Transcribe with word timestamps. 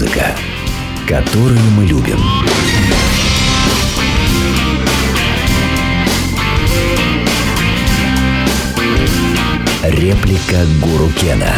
Музыка, 0.00 0.32
которую 1.08 1.58
мы 1.72 1.84
любим. 1.84 2.20
Реплика 9.82 10.64
Гуру 10.80 11.10
Кена. 11.20 11.52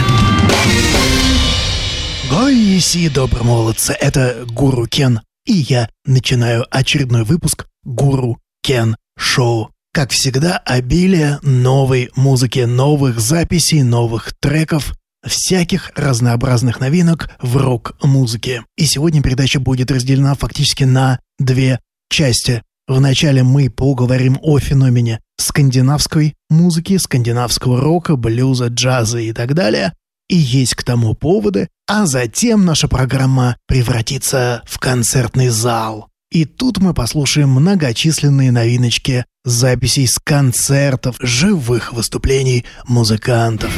Гойси, 2.31 3.11
добрые 3.11 3.45
молодцы, 3.45 3.93
это 3.93 4.47
Гуру 4.47 4.87
Кен, 4.87 5.21
и 5.45 5.53
я 5.53 5.91
начинаю 6.07 6.65
очередной 6.71 7.25
выпуск 7.25 7.67
Гуру 7.85 8.39
Кен 8.63 8.97
Шоу. 9.19 9.71
Как 9.93 10.13
всегда, 10.13 10.57
обилие 10.57 11.41
новой 11.43 12.11
музыки, 12.17 12.61
новых 12.61 13.21
записей, 13.21 13.83
новых 13.83 14.33
треков, 14.41 14.95
всяких 15.27 15.93
разнообразных 15.97 16.81
новинок 16.81 17.31
в 17.41 17.57
рок-музыке. 17.57 18.65
И 18.77 18.87
сегодня 18.87 19.23
передача 19.23 19.61
будет 19.61 19.91
разделена 19.91 20.35
фактически 20.35 20.85
на 20.85 21.21
две 21.39 21.81
части. 22.11 22.63
Вначале 22.89 23.43
мы 23.43 23.71
поговорим 23.71 24.39
о 24.43 24.59
феномене 24.59 25.21
скандинавской 25.39 26.35
музыки, 26.49 26.97
скандинавского 26.97 27.81
рока, 27.81 28.17
блюза, 28.17 28.67
джаза 28.67 29.19
и 29.19 29.33
так 29.33 29.55
далее. 29.55 29.93
И 30.29 30.37
есть 30.37 30.75
к 30.75 30.83
тому 30.83 31.15
поводы, 31.15 31.69
а 31.89 32.07
затем 32.07 32.65
наша 32.65 32.89
программа 32.89 33.57
превратится 33.67 34.63
в 34.65 34.79
концертный 34.79 35.49
зал. 35.49 36.09
И 36.31 36.45
тут 36.45 36.79
мы 36.79 36.95
послушаем 36.95 37.49
многочисленные 37.51 38.53
новиночки 38.53 39.25
записей 39.45 40.07
с 40.07 40.19
концертов, 40.23 41.17
живых 41.19 41.93
выступлений 41.93 42.65
музыкантов. 42.87 43.73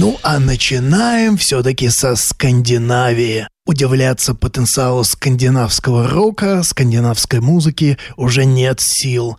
Ну 0.00 0.16
а 0.22 0.38
начинаем 0.38 1.36
все-таки 1.36 1.88
со 1.88 2.14
Скандинавии. 2.14 3.48
Удивляться 3.66 4.32
потенциалу 4.32 5.02
скандинавского 5.02 6.06
рока, 6.06 6.62
скандинавской 6.62 7.40
музыки 7.40 7.98
уже 8.16 8.44
нет 8.44 8.78
сил. 8.80 9.38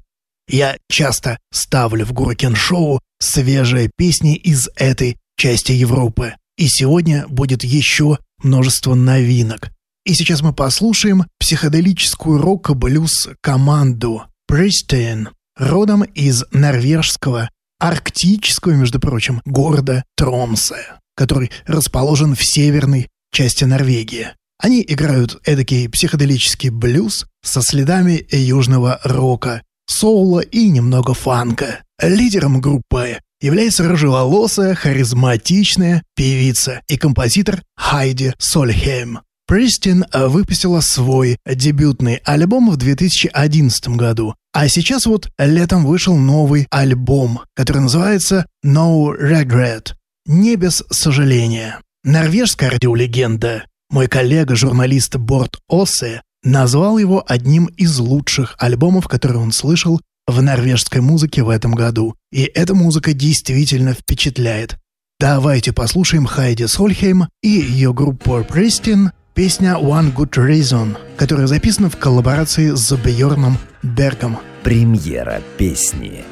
Я 0.50 0.76
часто 0.90 1.38
ставлю 1.54 2.06
в 2.06 2.12
Гуркен-шоу 2.12 3.00
свежие 3.22 3.90
песни 3.96 4.36
из 4.36 4.68
этой 4.76 5.16
части 5.38 5.72
Европы. 5.72 6.36
И 6.58 6.68
сегодня 6.68 7.26
будет 7.30 7.64
еще 7.64 8.18
множество 8.44 8.96
новинок. 8.96 9.72
И 10.06 10.14
сейчас 10.14 10.42
мы 10.42 10.52
послушаем 10.52 11.23
психоделическую 11.40 12.38
рок-блюз 12.38 13.30
команду 13.40 14.23
Pristine, 14.52 15.30
родом 15.58 16.04
из 16.04 16.44
норвежского, 16.52 17.50
арктического, 17.80 18.74
между 18.74 19.00
прочим, 19.00 19.42
города 19.46 20.04
Тромсе, 20.16 21.00
который 21.16 21.52
расположен 21.66 22.36
в 22.36 22.44
северной 22.44 23.08
части 23.32 23.64
Норвегии. 23.64 24.30
Они 24.62 24.84
играют 24.86 25.40
эдакий 25.46 25.88
психоделический 25.90 26.70
блюз 26.70 27.26
со 27.42 27.62
следами 27.62 28.26
южного 28.30 29.00
рока, 29.04 29.64
соула 29.88 30.42
и 30.42 30.70
немного 30.70 31.14
фанка. 31.14 31.84
Лидером 32.02 32.60
группы 32.60 33.20
является 33.42 33.88
рыжеволосая, 33.88 34.76
харизматичная 34.76 36.04
певица 36.16 36.82
и 36.90 36.98
композитор 36.98 37.62
Хайди 37.76 38.34
Сольхейм. 38.38 39.20
Пристин 39.50 40.05
выпустила 40.14 40.80
свой 40.80 41.39
дебютный 41.44 42.17
альбом 42.23 42.69
в 42.69 42.78
2011 42.78 43.88
году, 43.97 44.36
а 44.53 44.67
сейчас 44.67 45.08
вот 45.08 45.31
летом 45.39 45.88
вышел 45.88 46.16
новый 46.16 46.67
альбом, 46.69 47.39
который 47.55 47.81
называется 47.81 48.45
No 48.64 49.08
Regret– 49.20 49.95
«Не 50.27 50.55
без 50.55 50.83
сожаления». 50.92 51.82
Норвежская 52.04 52.70
радиолегенда, 52.70 53.65
мой 53.89 54.08
коллега, 54.08 54.55
журналист 54.55 55.15
Борт 55.15 55.58
Осе, 55.67 56.21
назвал 56.43 56.99
его 56.99 57.23
одним 57.27 57.65
из 57.76 57.98
лучших 57.98 58.55
альбомов, 58.59 59.08
которые 59.08 59.42
он 59.42 59.52
слышал 59.52 59.99
в 60.27 60.43
норвежской 60.43 61.02
музыке 61.02 61.42
в 61.42 61.49
этом 61.49 61.71
году. 61.71 62.14
И 62.32 62.43
эта 62.43 62.76
музыка 62.76 63.14
действительно 63.14 63.95
впечатляет. 63.95 64.77
Давайте 65.20 65.73
послушаем 65.73 66.27
Хайди 66.27 66.67
Сольхейм 66.67 67.27
и 67.42 67.49
ее 67.49 67.95
группу 67.95 68.45
Пристин 68.48 69.11
песня 69.34 69.73
One 69.73 70.14
Good 70.14 70.32
Reason, 70.32 70.98
которая 71.17 71.48
записана 71.48 71.90
в 71.90 71.98
коллаборации 71.98 72.76
с 72.76 72.92
Бьорном 72.98 73.58
Бергом. 73.84 74.40
Премьера 74.64 75.42
песни. 75.58 76.26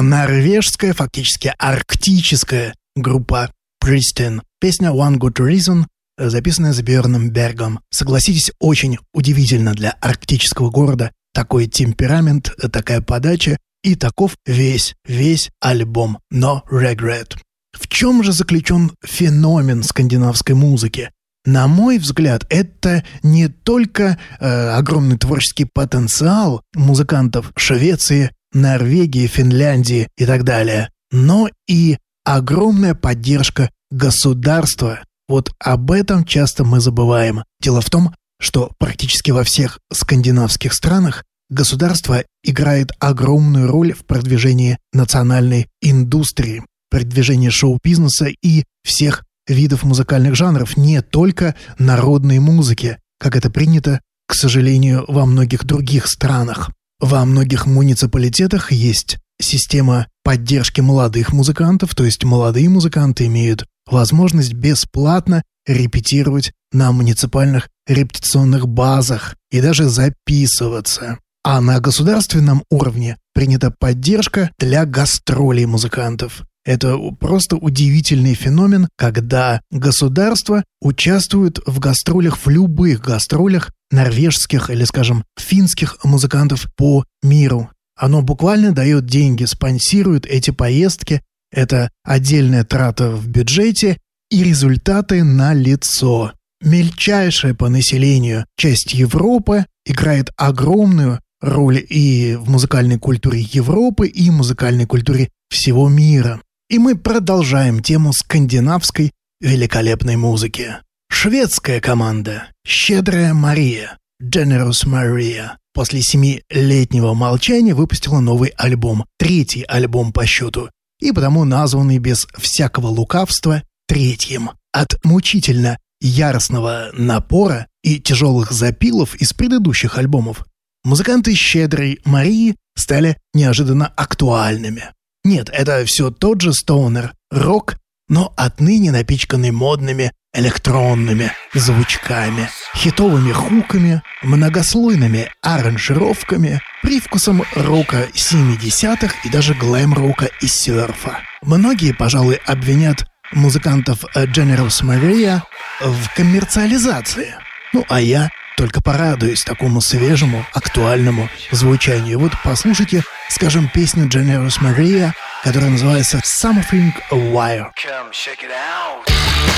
Норвежская, 0.00 0.92
фактически 0.92 1.52
арктическая 1.58 2.74
группа 2.96 3.50
Pristin. 3.82 4.42
Песня 4.60 4.88
One 4.90 5.18
Good 5.18 5.36
Reason, 5.36 5.84
записанная 6.18 6.72
с 6.72 6.82
Бjörном 6.82 7.30
Бергом. 7.30 7.80
Согласитесь, 7.90 8.52
очень 8.60 8.98
удивительно 9.12 9.72
для 9.72 9.90
арктического 9.90 10.70
города 10.70 11.12
такой 11.32 11.66
темперамент, 11.66 12.52
такая 12.72 13.00
подача, 13.00 13.58
и 13.84 13.94
таков 13.94 14.36
весь, 14.44 14.96
весь 15.06 15.50
альбом 15.60 16.18
No 16.32 16.62
Regret. 16.70 17.36
В 17.72 17.86
чем 17.86 18.24
же 18.24 18.32
заключен 18.32 18.92
феномен 19.04 19.82
скандинавской 19.82 20.54
музыки? 20.54 21.10
На 21.44 21.66
мой 21.68 21.98
взгляд, 21.98 22.44
это 22.50 23.04
не 23.22 23.48
только 23.48 24.18
э, 24.40 24.68
огромный 24.70 25.16
творческий 25.16 25.64
потенциал 25.64 26.62
музыкантов 26.74 27.52
Швеции, 27.56 28.32
Норвегии, 28.52 29.26
Финляндии 29.26 30.08
и 30.16 30.26
так 30.26 30.44
далее, 30.44 30.90
но 31.10 31.48
и 31.66 31.98
огромная 32.24 32.94
поддержка 32.94 33.70
государства. 33.90 35.00
Вот 35.28 35.52
об 35.58 35.90
этом 35.90 36.24
часто 36.24 36.64
мы 36.64 36.80
забываем. 36.80 37.44
Дело 37.60 37.80
в 37.80 37.90
том, 37.90 38.14
что 38.40 38.72
практически 38.78 39.30
во 39.30 39.44
всех 39.44 39.78
скандинавских 39.92 40.72
странах 40.72 41.24
государство 41.50 42.24
играет 42.44 42.92
огромную 42.98 43.68
роль 43.68 43.92
в 43.92 44.04
продвижении 44.04 44.78
национальной 44.92 45.68
индустрии, 45.80 46.64
продвижении 46.90 47.48
шоу-бизнеса 47.48 48.28
и 48.42 48.64
всех 48.84 49.24
видов 49.46 49.82
музыкальных 49.82 50.34
жанров, 50.34 50.76
не 50.76 51.02
только 51.02 51.54
народной 51.78 52.38
музыки, 52.38 52.98
как 53.18 53.36
это 53.36 53.50
принято, 53.50 54.00
к 54.26 54.34
сожалению, 54.34 55.04
во 55.08 55.26
многих 55.26 55.64
других 55.64 56.06
странах. 56.06 56.70
Во 57.00 57.24
многих 57.24 57.66
муниципалитетах 57.66 58.72
есть 58.72 59.18
система 59.40 60.08
поддержки 60.24 60.80
молодых 60.80 61.32
музыкантов, 61.32 61.94
то 61.94 62.04
есть 62.04 62.24
молодые 62.24 62.68
музыканты 62.68 63.26
имеют 63.26 63.66
возможность 63.86 64.52
бесплатно 64.52 65.42
репетировать 65.66 66.52
на 66.72 66.90
муниципальных 66.90 67.68
репетиционных 67.86 68.66
базах 68.66 69.36
и 69.50 69.60
даже 69.60 69.88
записываться. 69.88 71.18
А 71.44 71.60
на 71.60 71.78
государственном 71.80 72.64
уровне 72.68 73.16
принята 73.32 73.70
поддержка 73.70 74.50
для 74.58 74.84
гастролей 74.84 75.66
музыкантов. 75.66 76.42
Это 76.68 76.98
просто 77.18 77.56
удивительный 77.56 78.34
феномен, 78.34 78.88
когда 78.98 79.62
государство 79.70 80.64
участвует 80.82 81.60
в 81.64 81.78
гастролях, 81.78 82.36
в 82.36 82.50
любых 82.50 83.00
гастролях 83.00 83.70
норвежских 83.90 84.68
или, 84.68 84.84
скажем, 84.84 85.24
финских 85.38 85.96
музыкантов 86.04 86.66
по 86.76 87.06
миру. 87.22 87.70
Оно 87.96 88.20
буквально 88.20 88.72
дает 88.72 89.06
деньги, 89.06 89.46
спонсирует 89.46 90.26
эти 90.26 90.50
поездки. 90.50 91.22
Это 91.50 91.88
отдельная 92.04 92.64
трата 92.64 93.12
в 93.12 93.26
бюджете 93.26 93.96
и 94.30 94.44
результаты 94.44 95.24
на 95.24 95.54
лицо. 95.54 96.34
Мельчайшая 96.60 97.54
по 97.54 97.70
населению 97.70 98.44
часть 98.58 98.92
Европы 98.92 99.64
играет 99.86 100.32
огромную 100.36 101.20
роль 101.40 101.82
и 101.88 102.36
в 102.38 102.50
музыкальной 102.50 102.98
культуре 102.98 103.40
Европы, 103.40 104.06
и 104.06 104.28
в 104.28 104.34
музыкальной 104.34 104.84
культуре 104.84 105.30
всего 105.48 105.88
мира. 105.88 106.42
И 106.68 106.78
мы 106.78 106.96
продолжаем 106.96 107.82
тему 107.82 108.12
скандинавской 108.12 109.12
великолепной 109.40 110.16
музыки. 110.16 110.76
Шведская 111.10 111.80
команда 111.80 112.48
«Щедрая 112.66 113.32
Мария» 113.32 113.96
Generous 114.22 114.84
Maria 114.84 115.52
после 115.72 116.02
семилетнего 116.02 117.14
молчания 117.14 117.74
выпустила 117.74 118.20
новый 118.20 118.50
альбом, 118.50 119.06
третий 119.16 119.62
альбом 119.62 120.12
по 120.12 120.26
счету, 120.26 120.68
и 121.00 121.12
потому 121.12 121.44
названный 121.44 121.98
без 121.98 122.26
всякого 122.36 122.88
лукавства 122.88 123.62
третьим. 123.86 124.50
От 124.70 125.02
мучительно 125.04 125.78
яростного 126.02 126.90
напора 126.92 127.66
и 127.82 127.98
тяжелых 127.98 128.52
запилов 128.52 129.14
из 129.14 129.32
предыдущих 129.32 129.96
альбомов 129.96 130.44
музыканты 130.84 131.34
«Щедрой 131.34 132.00
Марии» 132.04 132.56
стали 132.76 133.16
неожиданно 133.32 133.86
актуальными. 133.86 134.90
Нет, 135.28 135.50
это 135.52 135.84
все 135.84 136.10
тот 136.10 136.40
же 136.40 136.54
стоунер, 136.54 137.12
рок, 137.30 137.76
но 138.08 138.32
отныне 138.38 138.92
напичканный 138.92 139.50
модными 139.50 140.10
электронными 140.32 141.32
звучками, 141.52 142.48
хитовыми 142.74 143.32
хуками, 143.32 144.00
многослойными 144.22 145.30
аранжировками, 145.42 146.62
привкусом 146.82 147.42
рока 147.54 148.08
70-х 148.14 149.16
и 149.22 149.28
даже 149.28 149.52
глэм-рока 149.52 150.30
и 150.40 150.46
серфа. 150.46 151.18
Многие, 151.42 151.92
пожалуй, 151.92 152.40
обвинят 152.46 153.04
музыкантов 153.30 154.04
Generous 154.14 154.82
Maria 154.82 155.42
в 155.82 156.08
коммерциализации. 156.16 157.34
Ну, 157.74 157.84
а 157.90 158.00
я 158.00 158.30
только 158.58 158.82
порадуюсь 158.82 159.44
такому 159.44 159.80
свежему, 159.80 160.44
актуальному 160.52 161.28
звучанию. 161.52 162.18
Вот 162.18 162.32
послушайте, 162.42 163.04
скажем, 163.28 163.70
песню 163.72 164.06
Generous 164.08 164.60
Maria, 164.60 165.12
которая 165.44 165.70
называется 165.70 166.20
Something 166.24 166.92
Wire. 167.12 167.70
Come 167.76 168.10
check 168.10 168.42
it 168.42 168.50
out. 168.50 169.57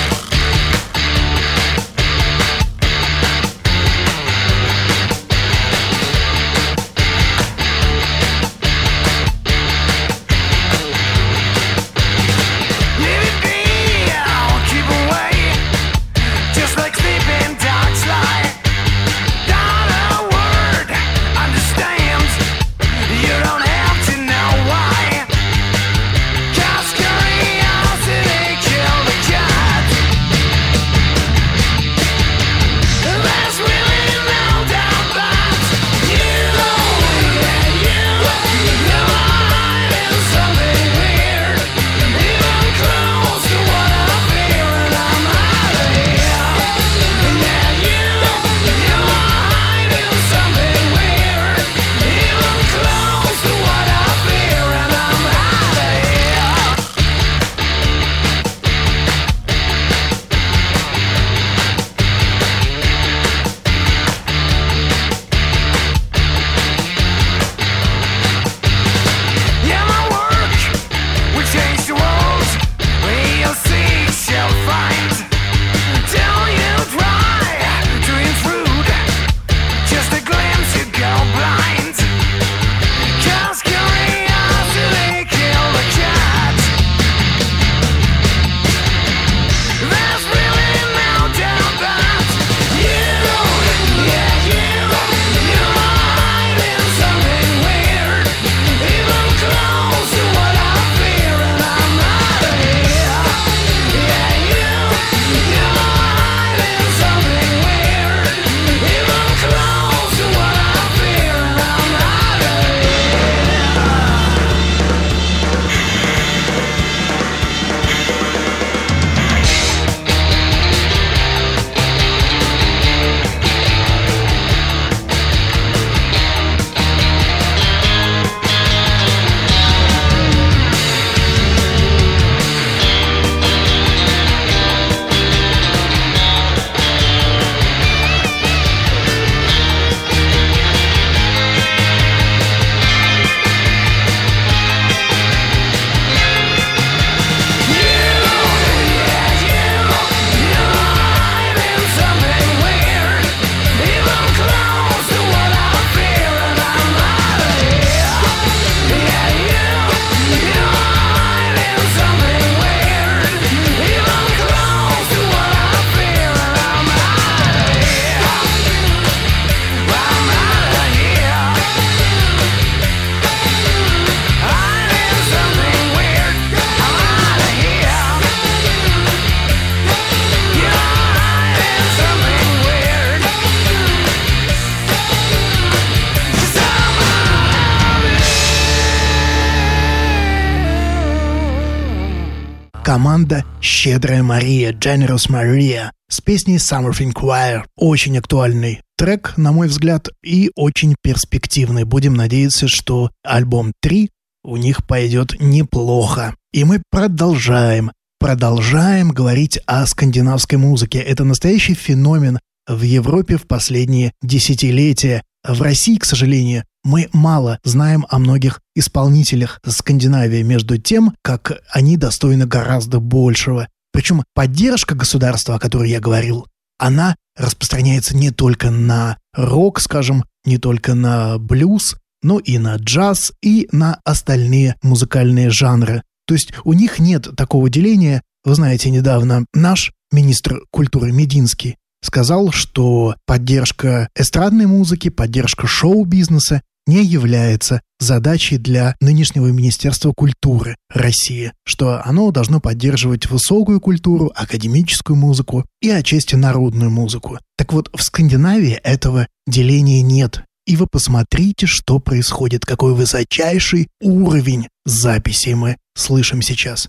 «Щедрая 193.60 194.22
Мария» 194.22 194.72
Generous 194.72 195.28
Maria 195.28 195.90
с 196.08 196.20
песней 196.20 196.56
Something 196.56 197.12
Choir. 197.12 197.64
Очень 197.76 198.18
актуальный 198.18 198.80
трек, 198.96 199.34
на 199.36 199.52
мой 199.52 199.68
взгляд, 199.68 200.08
и 200.24 200.50
очень 200.54 200.94
перспективный. 201.02 201.84
Будем 201.84 202.14
надеяться, 202.14 202.68
что 202.68 203.10
альбом 203.22 203.72
3 203.82 204.10
у 204.44 204.56
них 204.56 204.86
пойдет 204.86 205.40
неплохо. 205.40 206.34
И 206.52 206.64
мы 206.64 206.82
продолжаем, 206.90 207.92
продолжаем 208.18 209.10
говорить 209.10 209.58
о 209.66 209.86
скандинавской 209.86 210.58
музыке. 210.58 210.98
Это 210.98 211.24
настоящий 211.24 211.74
феномен 211.74 212.38
в 212.66 212.82
Европе 212.82 213.36
в 213.36 213.46
последние 213.46 214.12
десятилетия. 214.22 215.22
В 215.46 215.62
России, 215.62 215.96
к 215.96 216.04
сожалению, 216.04 216.64
мы 216.84 217.08
мало 217.12 217.58
знаем 217.64 218.06
о 218.08 218.18
многих 218.18 218.60
исполнителях 218.74 219.60
Скандинавии, 219.66 220.42
между 220.42 220.78
тем, 220.78 221.14
как 221.22 221.62
они 221.72 221.96
достойны 221.96 222.46
гораздо 222.46 223.00
большего. 223.00 223.68
Причем 223.92 224.22
поддержка 224.34 224.94
государства, 224.94 225.56
о 225.56 225.58
которой 225.58 225.90
я 225.90 226.00
говорил, 226.00 226.46
она 226.78 227.16
распространяется 227.36 228.16
не 228.16 228.30
только 228.30 228.70
на 228.70 229.18
рок, 229.34 229.80
скажем, 229.80 230.24
не 230.44 230.58
только 230.58 230.94
на 230.94 231.38
блюз, 231.38 231.96
но 232.22 232.38
и 232.38 232.58
на 232.58 232.76
джаз, 232.76 233.32
и 233.42 233.68
на 233.72 234.00
остальные 234.04 234.76
музыкальные 234.82 235.50
жанры. 235.50 236.02
То 236.26 236.34
есть 236.34 236.52
у 236.64 236.72
них 236.72 236.98
нет 236.98 237.28
такого 237.36 237.68
деления. 237.68 238.22
Вы 238.44 238.54
знаете, 238.54 238.90
недавно 238.90 239.44
наш 239.52 239.92
министр 240.12 240.60
культуры 240.70 241.12
Мединский 241.12 241.76
сказал, 242.02 242.50
что 242.52 243.16
поддержка 243.26 244.08
эстрадной 244.14 244.66
музыки, 244.66 245.10
поддержка 245.10 245.66
шоу-бизнеса 245.66 246.62
не 246.86 247.04
является 247.04 247.82
задачей 247.98 248.56
для 248.56 248.96
нынешнего 249.00 249.46
Министерства 249.48 250.12
культуры 250.12 250.76
России, 250.88 251.52
что 251.64 252.04
оно 252.04 252.30
должно 252.30 252.60
поддерживать 252.60 253.30
высокую 253.30 253.80
культуру, 253.80 254.32
академическую 254.34 255.16
музыку 255.16 255.64
и 255.80 255.90
отчасти 255.90 256.34
народную 256.34 256.90
музыку. 256.90 257.38
Так 257.56 257.72
вот, 257.72 257.90
в 257.94 258.02
Скандинавии 258.02 258.80
этого 258.82 259.28
деления 259.46 260.02
нет. 260.02 260.44
И 260.66 260.76
вы 260.76 260.86
посмотрите, 260.86 261.66
что 261.66 261.98
происходит, 261.98 262.64
какой 262.64 262.94
высочайший 262.94 263.88
уровень 264.00 264.68
записей 264.84 265.54
мы 265.54 265.76
слышим 265.96 266.42
сейчас. 266.42 266.88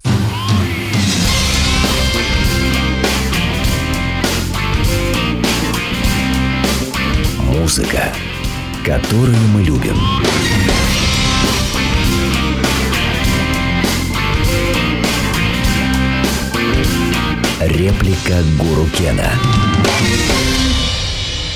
Музыка 7.40 8.14
которую 8.84 9.38
мы 9.54 9.62
любим. 9.62 9.96
Реплика 17.60 18.44
Гуру 18.60 18.88
Кена. 18.98 19.32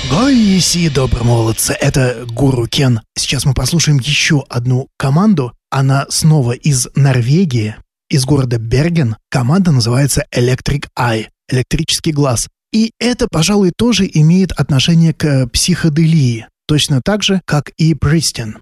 Гойси, 0.08 0.88
добромолодцы, 0.88 1.72
это 1.72 2.24
Гуру 2.28 2.68
Кен. 2.68 3.00
Сейчас 3.18 3.44
мы 3.44 3.54
послушаем 3.54 3.98
еще 3.98 4.44
одну 4.48 4.88
команду. 4.96 5.52
Она 5.70 6.06
снова 6.08 6.52
из 6.52 6.86
Норвегии, 6.94 7.74
из 8.08 8.24
города 8.24 8.58
Берген. 8.58 9.16
Команда 9.30 9.72
называется 9.72 10.24
Electric 10.32 10.86
Eye, 10.96 11.26
электрический 11.50 12.12
глаз. 12.12 12.48
И 12.72 12.92
это, 13.00 13.26
пожалуй, 13.28 13.72
тоже 13.76 14.08
имеет 14.12 14.52
отношение 14.52 15.12
к 15.12 15.48
психоделии 15.48 16.46
точно 16.66 17.00
так 17.02 17.22
же, 17.22 17.40
как 17.44 17.70
и 17.76 17.94
Пристин. 17.94 18.58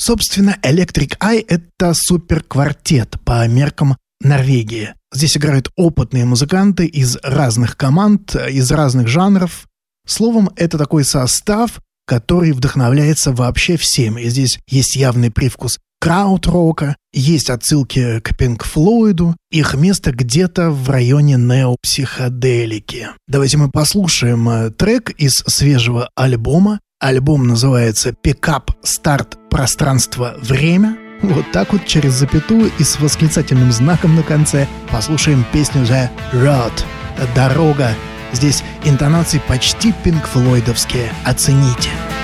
Собственно, 0.00 0.56
Electric 0.62 1.18
Eye— 1.18 1.44
это 1.48 1.92
суперквартет 1.94 3.16
по 3.24 3.46
меркам 3.48 3.96
Норвегии. 4.20 4.94
Здесь 5.12 5.36
играют 5.36 5.70
опытные 5.76 6.24
музыканты 6.24 6.86
из 6.86 7.16
разных 7.22 7.76
команд, 7.76 8.34
из 8.34 8.70
разных 8.70 9.08
жанров. 9.08 9.66
Словом, 10.06 10.50
это 10.56 10.78
такой 10.78 11.04
состав, 11.04 11.80
который 12.06 12.52
вдохновляется 12.52 13.32
вообще 13.32 13.76
всем. 13.76 14.18
И 14.18 14.28
здесь 14.28 14.58
есть 14.68 14.96
явный 14.96 15.30
привкус 15.30 15.78
краудрока, 16.00 16.96
есть 17.12 17.50
отсылки 17.50 18.20
к 18.20 18.36
Пинк 18.36 18.64
Флойду, 18.64 19.36
их 19.50 19.74
место 19.74 20.12
где-то 20.12 20.70
в 20.70 20.88
районе 20.90 21.34
неопсиходелики. 21.34 23.08
Давайте 23.26 23.56
мы 23.56 23.70
послушаем 23.70 24.48
э, 24.48 24.70
трек 24.70 25.10
из 25.10 25.32
свежего 25.46 26.08
альбома 26.14 26.80
Альбом 27.00 27.46
называется 27.46 28.12
«Пикап. 28.12 28.72
Старт. 28.82 29.38
Пространство. 29.50 30.34
Время». 30.40 30.96
Вот 31.22 31.50
так 31.52 31.72
вот 31.72 31.84
через 31.86 32.14
запятую 32.14 32.72
и 32.78 32.82
с 32.82 32.98
восклицательным 32.98 33.70
знаком 33.70 34.16
на 34.16 34.22
конце 34.24 34.66
послушаем 34.90 35.44
песню 35.52 35.82
The 35.82 36.08
Road– 36.32 36.72
«Дорога». 37.36 37.90
Здесь 38.32 38.64
интонации 38.84 39.40
почти 39.46 39.92
пинкфлойдовские. 40.04 41.12
Оцените. 41.24 41.90
Never 41.90 42.17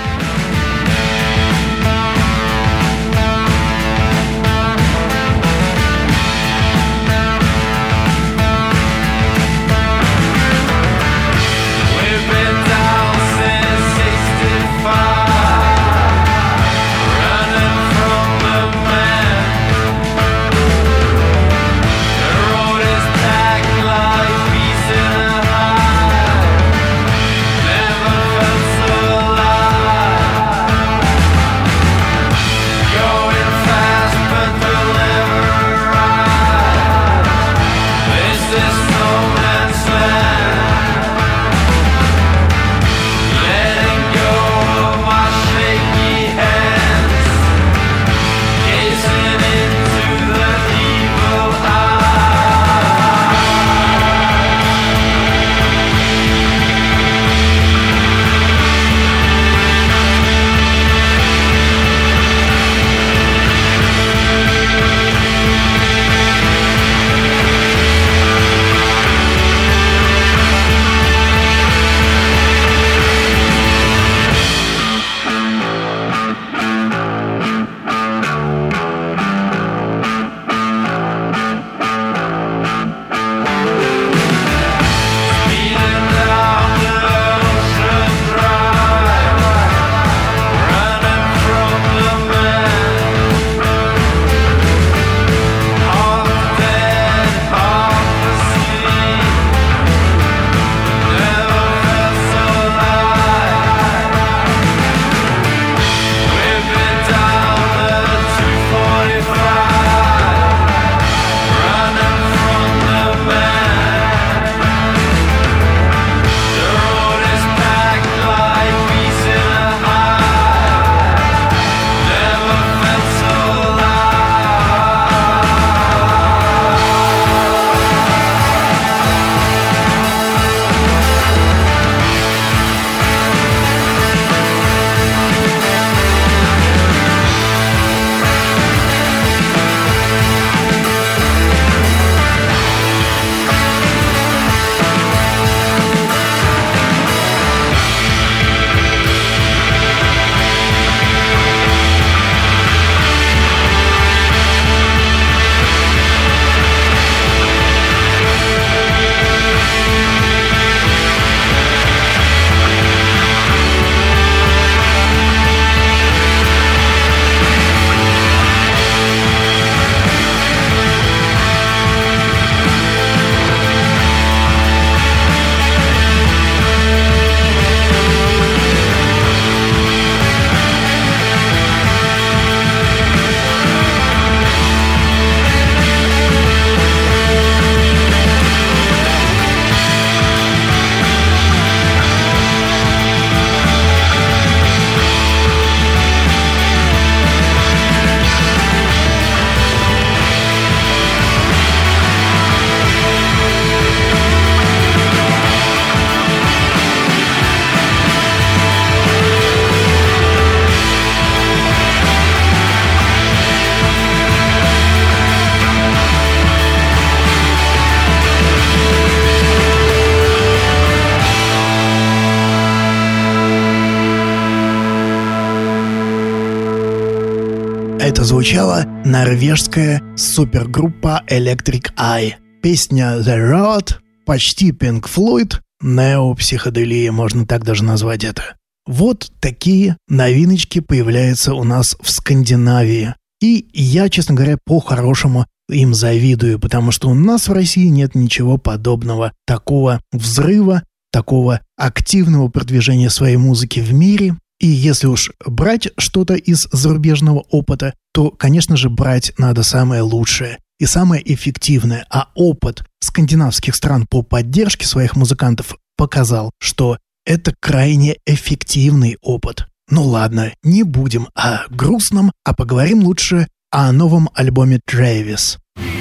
прозвучала 228.35 228.83
норвежская 229.05 230.01
супергруппа 230.17 231.23
Electric 231.29 231.93
Eye. 231.97 232.33
Песня 232.61 233.19
The 233.19 233.37
Road, 233.37 233.95
почти 234.25 234.71
Pink 234.71 235.05
Floyd, 235.05 235.61
неопсиходелия, 235.81 237.13
можно 237.13 237.47
так 237.47 237.63
даже 237.63 237.85
назвать 237.85 238.25
это. 238.25 238.57
Вот 238.85 239.31
такие 239.39 239.95
новиночки 240.09 240.81
появляются 240.81 241.53
у 241.53 241.63
нас 241.63 241.95
в 242.01 242.11
Скандинавии. 242.11 243.15
И 243.41 243.67
я, 243.71 244.09
честно 244.09 244.35
говоря, 244.35 244.57
по-хорошему 244.65 245.45
им 245.69 245.93
завидую, 245.93 246.59
потому 246.59 246.91
что 246.91 247.07
у 247.07 247.13
нас 247.13 247.47
в 247.47 247.53
России 247.53 247.87
нет 247.87 248.15
ничего 248.15 248.57
подобного, 248.57 249.31
такого 249.47 250.01
взрыва, 250.11 250.83
такого 251.09 251.61
активного 251.77 252.49
продвижения 252.49 253.09
своей 253.09 253.37
музыки 253.37 253.79
в 253.79 253.93
мире. 253.93 254.35
И 254.59 254.67
если 254.67 255.07
уж 255.07 255.31
брать 255.45 255.89
что-то 255.97 256.35
из 256.35 256.67
зарубежного 256.71 257.39
опыта, 257.49 257.93
то, 258.13 258.31
конечно 258.31 258.77
же, 258.77 258.89
брать 258.89 259.33
надо 259.37 259.63
самое 259.63 260.01
лучшее 260.01 260.59
и 260.79 260.85
самое 260.85 261.21
эффективное. 261.33 262.05
А 262.09 262.29
опыт 262.35 262.83
скандинавских 263.01 263.75
стран 263.75 264.07
по 264.07 264.21
поддержке 264.21 264.85
своих 264.85 265.15
музыкантов 265.15 265.77
показал, 265.97 266.51
что 266.59 266.97
это 267.25 267.53
крайне 267.59 268.17
эффективный 268.25 269.17
опыт. 269.21 269.67
Ну 269.89 270.03
ладно, 270.03 270.53
не 270.63 270.83
будем 270.83 271.27
о 271.35 271.67
грустном, 271.69 272.31
а 272.43 272.53
поговорим 272.53 273.03
лучше 273.03 273.47
о 273.71 273.91
новом 273.91 274.29
альбоме 274.33 274.79
Трэвис. 274.85 275.57
В 275.75 275.94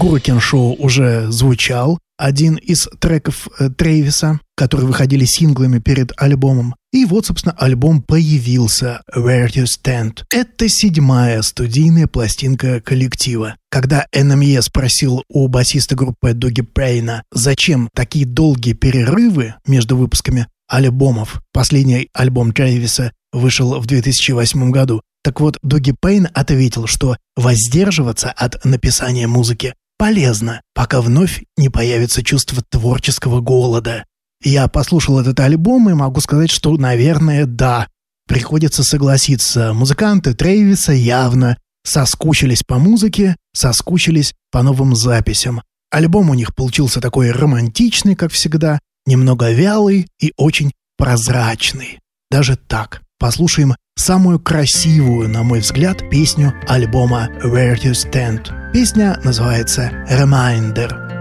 Гуркен 0.00 0.40
Шоу 0.40 0.76
уже 0.78 1.30
звучал 1.30 1.98
один 2.16 2.54
из 2.54 2.88
треков 3.00 3.48
э, 3.58 3.68
Трэвиса, 3.68 4.40
которые 4.56 4.86
выходили 4.86 5.26
синглами 5.26 5.78
перед 5.78 6.12
альбомом. 6.16 6.74
И 6.90 7.04
вот, 7.04 7.26
собственно, 7.26 7.54
альбом 7.58 8.00
появился 8.00 9.02
«Where 9.14 9.48
You 9.48 9.66
Stand». 9.66 10.22
Это 10.30 10.70
седьмая 10.70 11.42
студийная 11.42 12.06
пластинка 12.06 12.80
коллектива. 12.80 13.56
Когда 13.70 14.06
NME 14.16 14.62
спросил 14.62 15.22
у 15.28 15.48
басиста 15.48 15.96
группы 15.96 16.32
Доги 16.32 16.62
Пейна, 16.62 17.22
зачем 17.30 17.90
такие 17.94 18.24
долгие 18.24 18.72
перерывы 18.72 19.56
между 19.66 19.98
выпусками 19.98 20.46
альбомов, 20.66 21.42
последний 21.52 22.08
альбом 22.14 22.52
Трэвиса 22.54 23.12
вышел 23.34 23.78
в 23.78 23.84
2008 23.84 24.70
году, 24.70 25.02
так 25.22 25.40
вот, 25.40 25.58
Доги 25.62 25.94
Пейн 26.00 26.28
ответил, 26.32 26.86
что 26.86 27.18
воздерживаться 27.36 28.30
от 28.30 28.64
написания 28.64 29.26
музыки 29.26 29.74
полезно, 30.00 30.62
пока 30.72 31.02
вновь 31.02 31.42
не 31.58 31.68
появится 31.68 32.22
чувство 32.22 32.62
творческого 32.70 33.42
голода. 33.42 34.06
Я 34.42 34.66
послушал 34.66 35.20
этот 35.20 35.38
альбом 35.40 35.90
и 35.90 35.92
могу 35.92 36.22
сказать, 36.22 36.50
что, 36.50 36.74
наверное, 36.78 37.44
да. 37.44 37.86
Приходится 38.26 38.82
согласиться, 38.82 39.74
музыканты 39.74 40.32
Трейвиса 40.32 40.92
явно 40.92 41.58
соскучились 41.84 42.62
по 42.62 42.78
музыке, 42.78 43.36
соскучились 43.54 44.32
по 44.50 44.62
новым 44.62 44.96
записям. 44.96 45.60
Альбом 45.90 46.30
у 46.30 46.34
них 46.34 46.54
получился 46.54 47.02
такой 47.02 47.30
романтичный, 47.30 48.14
как 48.14 48.32
всегда, 48.32 48.78
немного 49.04 49.50
вялый 49.50 50.08
и 50.18 50.32
очень 50.38 50.72
прозрачный. 50.96 51.98
Даже 52.30 52.56
так. 52.56 53.02
Послушаем 53.18 53.76
самую 53.96 54.40
красивую, 54.40 55.28
на 55.28 55.42
мой 55.42 55.60
взгляд, 55.60 56.08
песню 56.08 56.54
альбома 56.66 57.28
Where 57.44 57.76
You 57.76 57.92
Stand. 57.92 58.59
Песня 58.72 59.18
называется 59.24 59.90
«Reminder». 60.08 61.19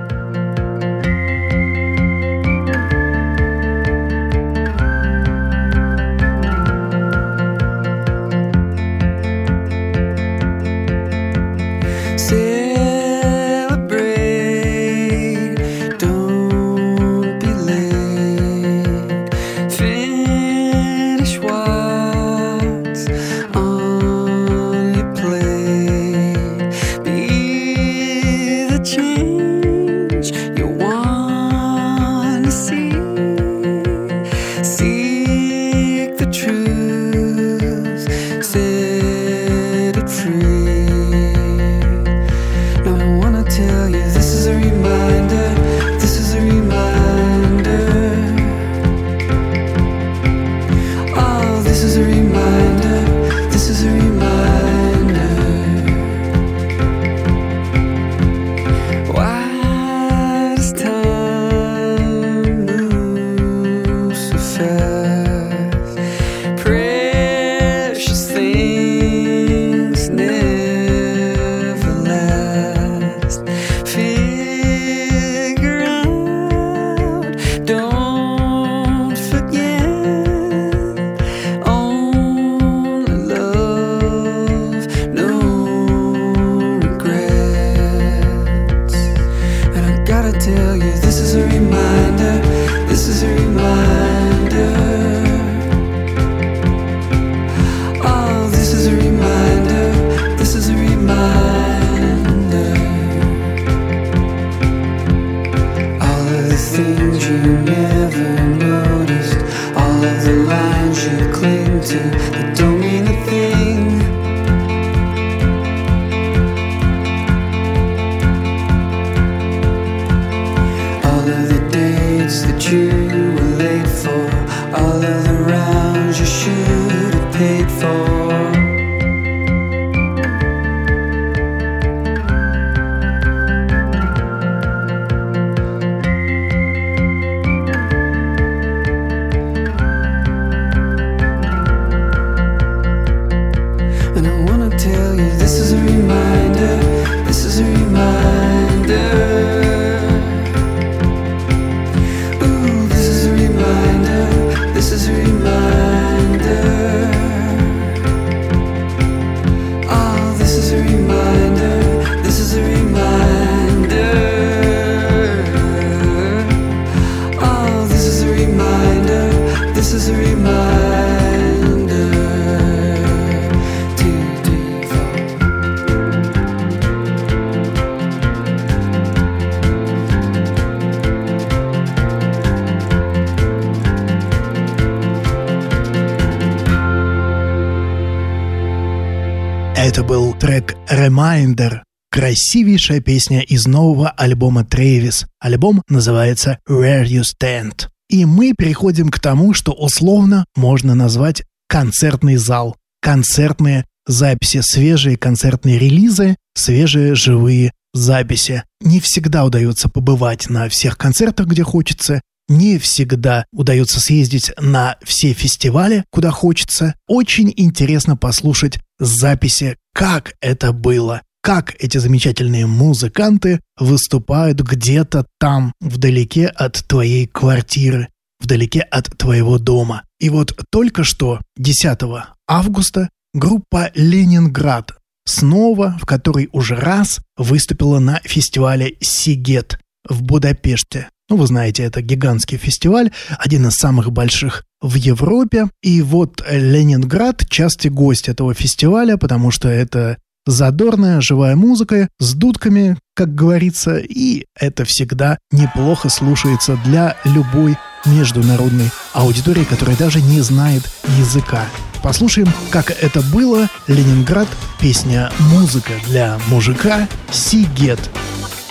Красивейшая 192.19 192.99
песня 192.99 193.39
из 193.39 193.65
нового 193.65 194.09
альбома 194.09 194.65
Трэвис. 194.65 195.25
Альбом 195.39 195.81
называется 195.87 196.59
Where 196.67 197.05
You 197.05 197.21
Stand. 197.23 197.87
И 198.09 198.25
мы 198.25 198.53
переходим 198.57 199.07
к 199.07 199.21
тому, 199.21 199.53
что 199.53 199.71
условно 199.71 200.43
можно 200.53 200.95
назвать 200.95 201.43
концертный 201.69 202.35
зал. 202.35 202.75
Концертные 203.01 203.85
записи, 204.05 204.59
свежие 204.59 205.15
концертные 205.15 205.79
релизы, 205.79 206.35
свежие 206.55 207.15
живые 207.15 207.71
записи. 207.93 208.63
Не 208.81 208.99
всегда 208.99 209.45
удается 209.45 209.87
побывать 209.87 210.49
на 210.49 210.67
всех 210.67 210.97
концертах, 210.97 211.47
где 211.47 211.63
хочется, 211.63 212.19
не 212.49 212.79
всегда 212.79 213.45
удается 213.53 214.01
съездить 214.01 214.51
на 214.59 214.97
все 215.05 215.31
фестивали, 215.31 216.03
куда 216.11 216.31
хочется. 216.31 216.95
Очень 217.07 217.53
интересно 217.55 218.17
послушать 218.17 218.79
записи, 218.99 219.77
как 219.93 220.33
это 220.41 220.73
было, 220.73 221.21
как 221.41 221.75
эти 221.79 221.97
замечательные 221.97 222.65
музыканты 222.65 223.61
выступают 223.77 224.61
где-то 224.61 225.25
там, 225.39 225.73
вдалеке 225.79 226.47
от 226.47 226.83
твоей 226.87 227.27
квартиры, 227.27 228.09
вдалеке 228.39 228.81
от 228.81 229.17
твоего 229.17 229.57
дома. 229.57 230.03
И 230.19 230.29
вот 230.29 230.53
только 230.71 231.03
что, 231.03 231.39
10 231.57 231.99
августа, 232.47 233.09
группа 233.33 233.91
«Ленинград» 233.95 234.93
снова, 235.25 235.97
в 236.01 236.05
которой 236.05 236.49
уже 236.51 236.75
раз 236.75 237.19
выступила 237.37 237.99
на 237.99 238.19
фестивале 238.23 238.95
«Сигет» 238.99 239.79
в 240.07 240.23
Будапеште. 240.23 241.09
Ну, 241.29 241.37
вы 241.37 241.45
знаете, 241.45 241.83
это 241.83 242.01
гигантский 242.01 242.57
фестиваль, 242.57 243.11
один 243.37 243.67
из 243.67 243.75
самых 243.75 244.11
больших 244.11 244.63
в 244.81 244.95
Европе. 244.95 245.69
И 245.83 246.01
вот 246.01 246.43
Ленинград– 246.49 247.45
частый 247.49 247.91
гость 247.91 248.29
этого 248.29 248.55
фестиваля, 248.55 249.15
потому 249.17 249.51
что 249.51 249.69
это 249.69 250.17
задорная, 250.49 251.21
живая 251.21 251.55
музыка 251.55 252.09
с 252.19 252.33
дудками, 252.33 252.97
как 253.15 253.35
говорится, 253.35 253.97
и 253.97 254.45
это 254.59 254.85
всегда 254.85 255.37
неплохо 255.51 256.09
слушается 256.09 256.77
для 256.85 257.15
любой 257.23 257.77
международной 258.05 258.89
аудитории, 259.13 259.63
которая 259.63 259.95
даже 259.95 260.21
не 260.21 260.41
знает 260.41 260.83
языка. 261.17 261.65
Послушаем, 262.01 262.47
как 262.69 262.91
это 262.91 263.21
было. 263.21 263.67
Ленинград, 263.87 264.47
песня 264.79 265.31
«Музыка 265.51 265.93
для 266.07 266.39
мужика», 266.47 267.07
Сигет. 267.29 267.99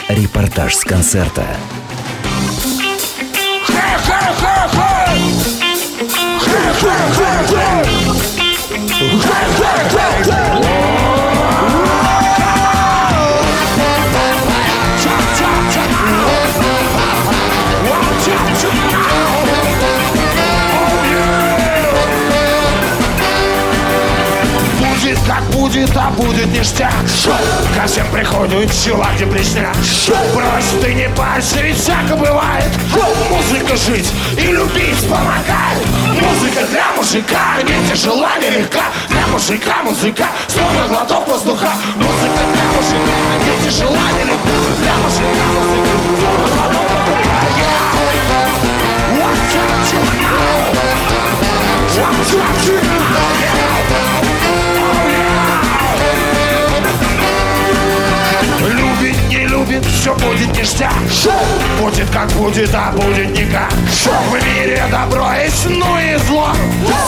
Репортаж 0.08 0.74
с 0.74 0.84
концерта. 0.84 1.44
Будет 9.00 10.67
а 25.94 26.10
будет 26.10 26.46
ништяк 26.46 26.92
Ко 27.76 27.86
всем 27.86 28.06
приходят 28.12 28.70
чела, 28.72 29.06
где 29.14 29.26
плесня 29.26 29.72
Брось 30.34 30.82
ты 30.82 30.94
не 30.94 31.08
парься, 31.10 31.60
ведь 31.60 31.78
всяко 31.78 32.16
бывает. 32.16 32.70
Музыка 33.30 33.76
жить 33.76 34.10
и 34.36 34.46
любить 34.46 35.08
помогает. 35.08 35.86
Музыка 36.06 36.66
для 36.70 36.92
мужика, 36.96 37.62
не 37.62 37.88
тяжела, 37.88 38.38
не 38.38 38.50
легка. 38.50 38.84
Для 39.08 39.26
мужика 39.28 39.82
музыка, 39.84 40.26
словно 40.48 40.88
глоток 40.88 41.28
воздуха. 41.28 41.72
Музыка 41.96 42.40
для 42.52 42.64
мужика, 42.74 43.18
не 43.44 43.70
тяжела, 43.70 44.12
не 44.16 44.24
легка. 44.24 44.48
Для 44.82 44.96
все 60.08 60.26
будет 60.26 60.56
ништяк 60.56 60.92
Будет 61.80 62.10
как 62.10 62.28
будет, 62.32 62.74
а 62.74 62.92
будет 62.92 63.30
никак 63.30 63.72
В 63.72 64.34
мире 64.46 64.82
добро 64.90 65.32
есть, 65.34 65.68
ну 65.68 65.98
и 65.98 66.16
зло 66.26 66.50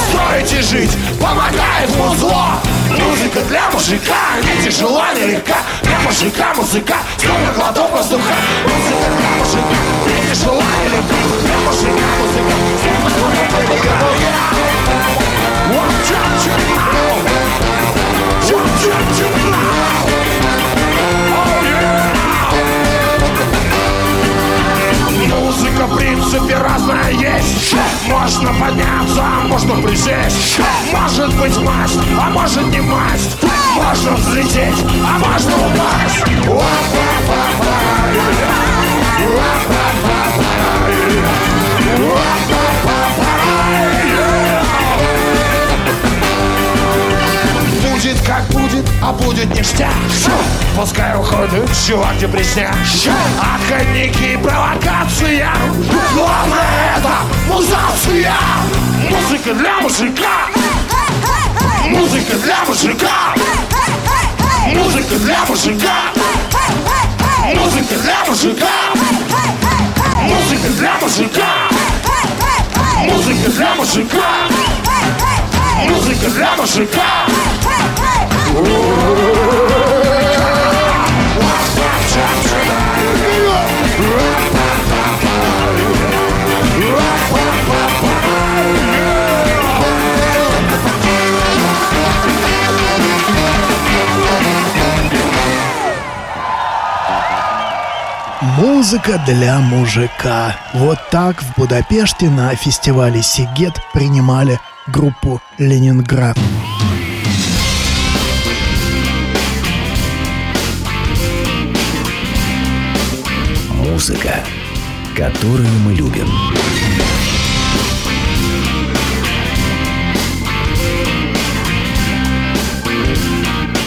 Строить 0.09 0.53
и 0.53 0.61
жить 0.61 0.91
помогает 1.21 1.97
музло 1.97 2.61
Музыка 2.91 3.41
для 3.49 3.71
мужика, 3.71 4.15
не 4.43 4.65
тяжела, 4.65 5.15
не 5.15 5.27
легка 5.33 5.59
Для 5.83 5.99
мужика 6.01 6.55
музыка, 6.55 6.97
словно 7.19 7.53
глоток 7.53 7.91
воздуха 7.93 8.35
Музыка 8.65 9.11
для 9.17 9.31
мужика, 9.39 9.77
не 10.07 10.35
тяжела, 10.35 10.63
не 10.83 10.89
легка 10.89 11.15
Для 11.43 11.59
мужика 11.59 12.07
музыка, 12.19 12.53
словно 13.15 13.43
глоток 13.51 13.79
воздуха 13.79 14.05
What 15.71 16.11
you 16.11 16.17
know? 16.17 17.17
What 18.51 18.83
you 18.83 19.51
know? 19.51 20.40
Музыка, 25.81 25.95
в 25.95 25.97
принципе, 25.97 26.59
разная 26.59 27.11
есть 27.11 27.75
Можно 28.09 28.53
подняться, 28.53 29.23
а 29.23 29.47
можно 29.47 29.75
присесть. 29.77 30.61
Может 30.93 31.35
быть 31.37 31.57
масть, 31.59 31.99
а 32.21 32.31
может 32.31 32.67
не 32.67 32.81
масть. 32.81 33.39
Можно 33.77 34.13
взлететь, 34.17 34.85
а 35.07 35.19
можно 35.19 35.57
упасть. 35.57 36.25
Будет 47.91 48.21
как 48.27 48.45
будет, 48.49 48.87
а 49.03 49.13
будет 49.13 49.55
ништяк. 49.57 49.95
Пускай 50.77 51.19
уходит 51.19 51.69
чувак 51.87 52.17
депрессия 52.19 52.73
Охотники, 53.39 54.39
провокация 54.43 55.50
Музыка 59.31 59.55
для 59.55 59.81
мужика 59.81 60.49
Музыка 61.87 62.37
для 62.39 62.65
мужика 62.65 63.35
Музыка 64.67 65.15
для 65.19 65.45
мужика 65.45 65.95
Музыка 67.55 67.95
для 68.03 68.25
мужика 68.27 68.73
Музыка 70.17 70.69
для 70.71 70.95
мужика 71.01 71.69
Музыка 72.99 73.51
для 73.51 73.75
мужика 73.77 74.31
Музыка 75.89 76.31
для 76.31 76.57
мужика 76.57 77.27
Музыка 98.91 99.23
для 99.25 99.61
мужика. 99.61 100.57
Вот 100.75 100.99
так 101.13 101.41
в 101.45 101.57
Будапеште 101.57 102.29
на 102.29 102.53
фестивале 102.57 103.23
Сигет 103.23 103.81
принимали 103.95 104.59
группу 104.89 105.41
Ленинград. 105.59 106.37
Музыка, 113.69 114.41
которую 115.17 115.71
мы 115.85 115.95
любим. 115.95 116.27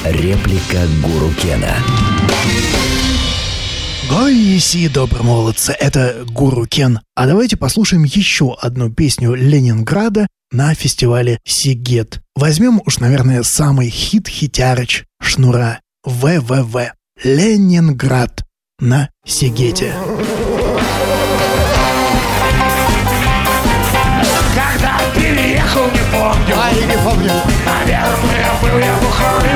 Реплика 0.05 0.87
Гуру 1.01 1.29
Кена. 1.41 1.75
Гой 4.13 4.35
еси, 4.35 4.89
добрые 4.89 5.23
молодцы, 5.23 5.71
это 5.71 6.23
Гуру 6.27 6.67
Кен. 6.67 6.99
А 7.15 7.25
давайте 7.25 7.57
послушаем 7.57 8.03
еще 8.03 8.55
одну 8.61 8.91
песню 8.91 9.33
Ленинграда 9.33 10.27
на 10.51 10.75
фестивале 10.75 11.39
Сигет. 11.45 12.21
Возьмем 12.35 12.79
уж, 12.85 12.99
наверное, 12.99 13.41
самый 13.41 13.89
хит-хитярыч 13.89 15.05
шнура 15.19 15.79
ВВВ. 16.03 16.93
Ленинград 17.23 18.45
на 18.77 19.09
Сигете. 19.25 19.95
Когда 24.53 24.99
переехал 25.15 25.85
не 25.85 26.11
помню 26.11 26.55
Ай, 26.55 26.75
не 26.75 26.97
помню. 27.03 27.31
Наверное, 27.65 28.51
был 28.61 28.77
я 28.77 28.93
бухой 28.93 29.49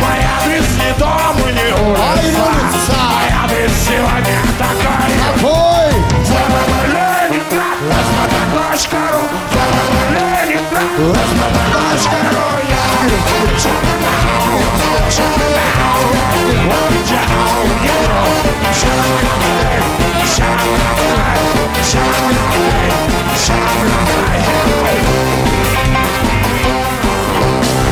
Мой 0.00 0.18
адрес 0.38 0.68
не 0.78 0.98
дом 1.00 1.38
и 1.38 1.52
не 1.52 1.72
Ай, 1.98 2.26
улица 2.28 3.31
сегодня 3.68 4.42
такой 4.58 5.12
Какой? 5.34 5.92
Ленинград, 6.86 7.78
СМТ.ру 8.76 9.22
Ленинград, 10.10 10.88
СМТ.ру 11.98 12.52
Я 12.68 12.84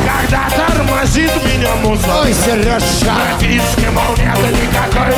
Когда 0.05 0.70
тормозит 1.01 1.31
меня 1.43 1.75
музыка 1.75 2.21
Ой, 2.21 2.33
Сережа. 2.33 3.13
Написки, 3.13 3.87
мол, 3.91 4.15
нет 4.17 4.37
никакой 4.51 5.15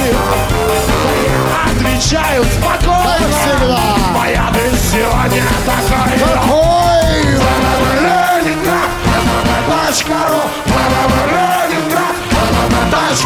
Отвечаю 1.66 2.44
спокойно 2.46 3.04
Как 3.04 3.28
всегда. 3.30 3.80
Мой 4.14 4.34
адрес 4.34 4.80
сегодня 4.92 5.44
такой 5.66 6.20
Какой? 6.20 6.64
Ленинград, 8.46 8.90
СМТ.ру 9.68 10.42
Ленинград, 11.28 12.16
СМТ.ру 12.42 12.84
Когда 12.92 13.24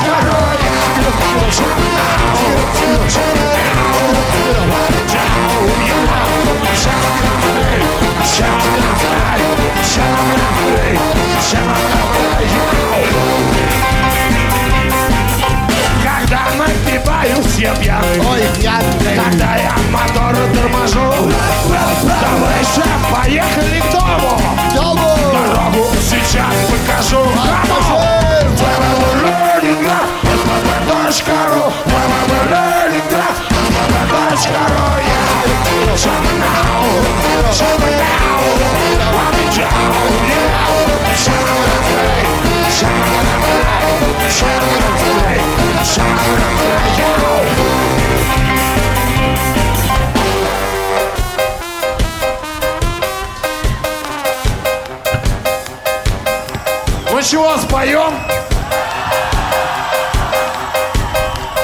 чего, 57.28 57.58
споем? 57.58 58.14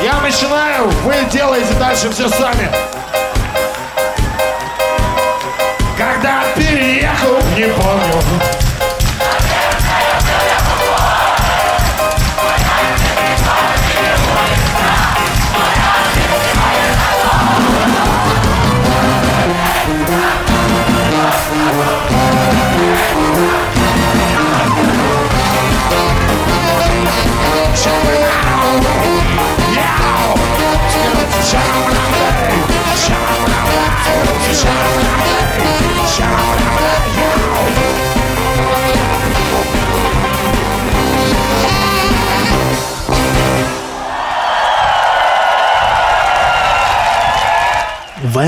Я 0.02 0.20
начинаю, 0.20 0.90
вы 1.06 1.16
делаете 1.32 1.74
дальше 1.80 2.10
все 2.10 2.28
сами. 2.28 2.70
Когда 5.98 6.44
переехал, 6.56 7.38
не 7.56 7.68
помню. 7.68 8.63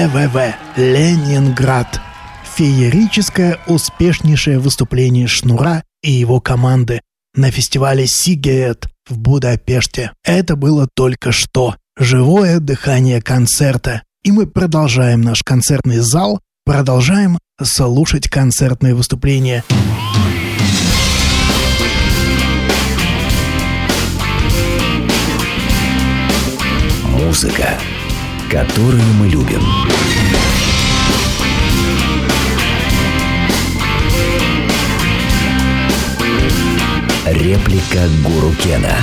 ВВВ 0.07 0.55
Ленинград. 0.77 1.99
Феерическое 2.55 3.59
успешнейшее 3.67 4.59
выступление 4.59 5.27
Шнура 5.27 5.83
и 6.03 6.11
его 6.11 6.39
команды 6.39 7.01
на 7.35 7.51
фестивале 7.51 8.07
Сигет 8.07 8.87
в 9.09 9.17
Будапеште. 9.17 10.11
Это 10.23 10.55
было 10.55 10.87
только 10.93 11.31
что. 11.31 11.75
Живое 11.97 12.59
дыхание 12.59 13.21
концерта. 13.21 14.03
И 14.23 14.31
мы 14.31 14.47
продолжаем 14.47 15.21
наш 15.21 15.43
концертный 15.43 15.99
зал, 15.99 16.39
продолжаем 16.65 17.39
слушать 17.61 18.29
концертные 18.29 18.93
выступления. 18.93 19.63
Музыка, 27.11 27.77
которую 28.55 29.03
мы 29.19 29.27
любим. 29.27 29.61
Реплика 37.25 38.07
Гуру 38.23 38.53
Кена. 38.63 38.95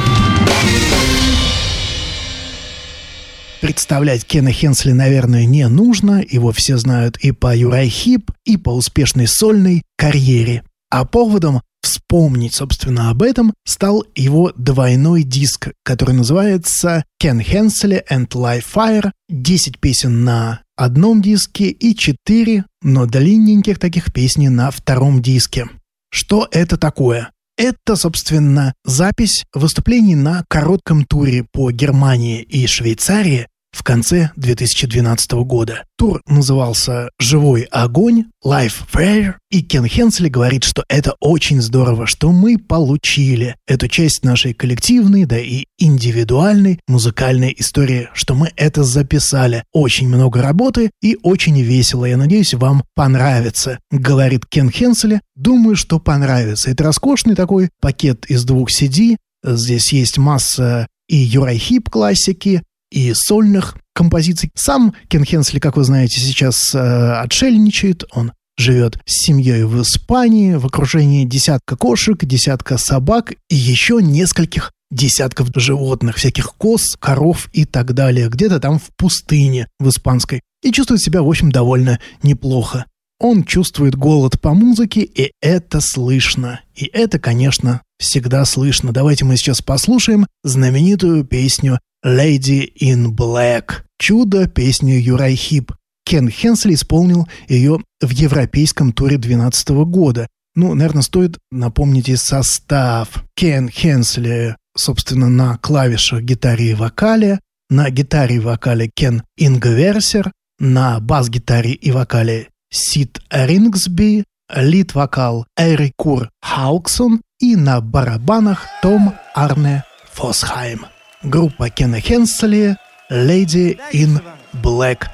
Представлять 3.61 4.25
Кена 4.25 4.51
Хенсли, 4.53 4.93
наверное, 4.93 5.45
не 5.45 5.69
нужно, 5.69 6.25
его 6.27 6.51
все 6.53 6.79
знают 6.79 7.19
и 7.19 7.33
по 7.33 7.55
Юрай 7.55 7.91
Хип, 7.91 8.31
и 8.47 8.57
по 8.57 8.71
успешной 8.71 9.27
сольной 9.27 9.83
карьере. 9.99 10.63
А 10.89 11.05
поводом 11.05 11.61
вспомнить, 11.83 12.55
собственно, 12.55 13.11
об 13.11 13.23
этом 13.23 13.53
стал 13.65 14.05
его 14.15 14.53
двойной 14.57 15.23
диск, 15.23 15.73
который 15.85 16.15
называется 16.15 17.05
Ken 17.23 17.45
Hensley 17.45 18.03
and 18.11 18.29
Live 18.29 18.65
Fire. 18.73 19.11
10 19.29 19.81
песен 19.81 20.25
на 20.25 20.63
одном 20.77 21.23
диске 21.23 21.69
и 21.71 21.95
4, 21.95 22.65
но 22.83 23.07
длинненьких 23.07 23.79
таких 23.79 24.13
песни 24.13 24.49
на 24.49 24.71
втором 24.71 25.23
диске. 25.23 25.69
Что 26.11 26.49
это 26.51 26.77
такое? 26.77 27.31
Это, 27.57 27.97
собственно, 27.97 28.75
запись 28.85 29.45
выступлений 29.55 30.15
на 30.15 30.45
коротком 30.49 31.05
туре 31.05 31.45
по 31.53 31.71
Германии 31.71 32.43
и 32.43 32.67
Швейцарии 32.67 33.47
в 33.73 33.83
конце 33.83 34.31
2012 34.37 35.33
года. 35.45 35.85
Тур 35.97 36.21
назывался 36.27 37.11
«Живой 37.19 37.63
огонь», 37.63 38.27
«Life 38.45 38.83
Fair», 38.93 39.35
и 39.51 39.63
Кен 39.63 39.87
Хенсли 39.87 40.29
говорит, 40.29 40.65
что 40.65 40.85
это 40.89 41.15
очень 41.21 41.61
здорово, 41.61 42.07
что 42.07 42.33
мы 42.33 42.59
получили 42.59 43.57
эту 43.67 43.89
часть 43.89 44.25
нашей 44.25 44.53
коллективной, 44.53 45.25
да 45.25 45.39
и 45.39 45.65
индивидуальной 45.79 46.81
музыкальной 46.87 47.55
истории, 47.59 48.09
что 48.15 48.35
мы 48.35 48.51
это 48.57 48.85
записали. 48.85 49.65
Очень 49.73 50.09
много 50.09 50.43
работы 50.43 50.91
и 51.03 51.17
очень 51.23 51.61
весело. 51.61 52.05
Я 52.05 52.17
надеюсь, 52.17 52.55
вам 52.55 52.85
понравится, 52.95 53.79
говорит 53.91 54.47
Кен 54.47 54.71
Хенсли. 54.71 55.21
Думаю, 55.35 55.77
что 55.77 55.99
понравится. 55.99 56.71
Это 56.71 56.85
роскошный 56.85 57.35
такой 57.35 57.71
пакет 57.81 58.27
из 58.27 58.45
двух 58.45 58.69
CD. 58.71 59.17
Здесь 59.45 59.93
есть 59.93 60.19
масса 60.19 60.87
и 61.09 61.17
Юрай 61.17 61.59
Хип 61.59 61.91
классики, 61.91 62.63
и 62.93 63.13
сольных 63.15 63.77
композиций. 63.95 64.51
Сам 64.55 64.95
Кен 65.09 65.25
Хенсли, 65.25 65.59
как 65.59 65.77
вы 65.77 65.85
знаете, 65.85 66.21
сейчас 66.21 66.75
э, 66.75 66.79
отшельничает. 66.79 68.05
Он 68.13 68.33
живет 68.59 68.99
с 69.07 69.27
семьей 69.27 69.65
в 69.65 69.81
Испании, 69.83 70.55
в 70.55 70.67
окружении 70.67 71.25
десятка 71.25 71.77
кошек, 71.77 72.23
десятка 72.25 72.79
собак 72.79 73.33
и 73.49 73.55
еще 73.55 74.01
нескольких 74.03 74.73
десятков 74.91 75.49
животных, 75.55 76.17
всяких 76.17 76.55
коз, 76.55 76.97
коров 76.99 77.49
и 77.53 77.65
так 77.65 77.95
далее, 77.95 78.29
где-то 78.29 78.61
там 78.61 78.79
в 78.79 78.91
пустыне 78.97 79.69
в 79.81 79.89
испанской. 79.89 80.43
И 80.63 80.71
чувствует 80.71 81.01
себя, 81.01 81.23
в 81.23 81.29
общем, 81.29 81.51
довольно 81.51 81.99
неплохо. 82.23 82.85
Он 83.23 83.45
чувствует 83.45 83.95
голод 83.95 84.41
по 84.41 84.53
музыке, 84.53 85.03
и 85.03 85.31
это 85.41 85.81
слышно. 85.81 86.61
И 86.75 86.87
это, 86.93 87.21
конечно, 87.21 87.83
всегда 87.97 88.45
слышно. 88.45 88.91
Давайте 88.91 89.25
мы 89.25 89.37
сейчас 89.37 89.63
послушаем 89.63 90.27
знаменитую 90.43 91.25
песню 91.25 91.79
«Lady 92.05 92.69
in 92.81 93.15
Black». 93.15 93.83
Чудо 93.97 94.49
песню 94.49 94.99
Юрай 94.99 95.37
Хип. 95.37 95.71
Кен 96.05 96.29
Хенсли 96.29 96.75
исполнил 96.75 97.29
ее 97.47 97.79
в 98.01 98.11
европейском 98.11 98.93
туре 98.93 99.19
2012 99.19 99.69
года. 99.87 100.27
Ну, 100.57 100.75
наверное, 100.75 101.03
стоит 101.03 101.39
напомнить 101.53 102.09
и 102.09 102.17
состав. 102.17 103.25
Кен 103.37 103.69
Хенсли, 103.69 104.57
собственно, 104.77 105.29
на 105.29 105.59
клавишах 105.59 106.23
гитаре 106.23 106.73
и 106.73 106.75
вокале, 106.75 107.39
на 107.71 107.89
гитаре 107.89 108.37
и 108.37 108.41
вокале 108.41 108.91
Кен 108.93 109.23
Ингверсер, 109.37 110.33
на 110.59 110.99
бас-гитаре 110.99 111.71
и 111.71 111.93
вокале 111.93 112.49
Сид 112.73 113.21
Рингсби, 113.31 114.25
лид-вокал 114.49 115.47
Эрикур 115.59 116.31
Хауксон 116.41 117.21
и 117.39 117.55
на 117.55 117.83
барабанах 117.83 118.67
Том 118.81 119.15
Арне 119.35 119.85
Фосхайм. 120.11 120.87
Группа 121.23 121.69
Кена 121.69 122.01
Хенсли 122.01 122.77
«Lady 123.11 123.79
in 123.93 124.23
Black». 124.63 125.07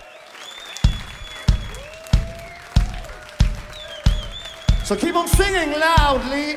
So 4.84 4.94
keep 4.94 5.16
on 5.16 5.26
singing 5.26 5.72
loudly. 5.72 6.56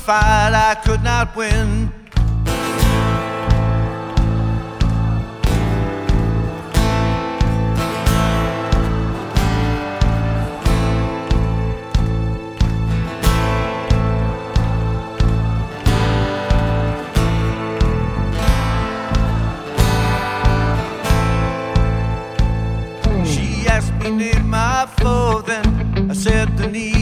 fight 0.00 0.54
I 0.54 0.74
could 0.82 1.02
not 1.02 1.36
win. 1.36 1.92
She 23.26 23.66
asked 23.68 23.92
me, 24.02 24.18
did 24.18 24.44
my 24.44 24.86
foe, 24.98 25.42
Then 25.46 26.10
I 26.10 26.14
said 26.14 26.56
the 26.56 26.66
need. 26.68 26.99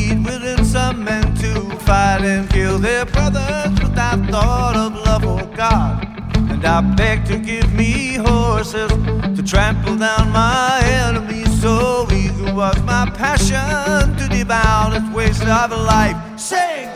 Kill 3.31 3.89
without 3.89 4.31
thought 4.31 4.77
of 4.77 4.95
love 5.07 5.25
or 5.25 5.57
God. 5.57 6.07
And 6.51 6.65
I 6.65 6.81
beg 6.81 7.25
to 7.27 7.39
give 7.39 7.73
me 7.75 8.15
horses 8.15 8.91
to 9.37 9.43
trample 9.43 9.97
down 9.97 10.31
my 10.33 10.81
enemies. 10.85 11.61
So 11.61 12.07
eager 12.13 12.55
was 12.55 12.81
my 12.83 13.11
passion 13.15 14.17
to 14.17 14.29
devour 14.29 14.99
this 14.99 15.15
waste 15.15 15.43
of 15.43 15.71
life. 15.73 16.17
Sing! 16.39 16.89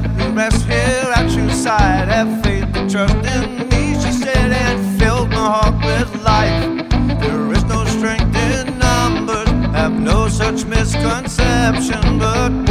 let 0.00 0.16
me 0.16 0.28
rest 0.28 0.64
here 0.64 1.10
at 1.16 1.28
your 1.32 1.50
side. 1.50 2.06
Have 2.08 2.42
faith 2.44 2.68
and 2.76 2.88
trust 2.88 3.14
in 3.14 3.68
me, 3.68 3.94
she 4.00 4.12
said, 4.12 4.52
and 4.52 5.00
filled 5.00 5.30
my 5.30 5.36
heart 5.36 5.74
with 5.84 6.22
life. 6.22 6.88
There 7.20 7.52
is 7.52 7.64
no 7.64 7.84
strength 7.84 8.36
in 8.36 8.78
numbers, 8.78 9.48
have 9.74 9.92
no 9.92 10.28
such 10.28 10.64
misconception, 10.66 12.18
but 12.20 12.67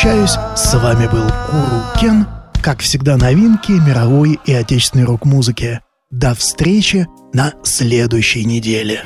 прощаюсь. 0.00 0.36
С 0.56 0.74
вами 0.74 1.06
был 1.06 1.24
Гуру 1.24 1.82
Кен. 2.00 2.26
Как 2.62 2.80
всегда, 2.80 3.16
новинки 3.16 3.72
мировой 3.72 4.38
и 4.46 4.52
отечественной 4.52 5.04
рок-музыки. 5.04 5.80
До 6.10 6.34
встречи 6.34 7.06
на 7.32 7.52
следующей 7.62 8.44
неделе. 8.44 9.02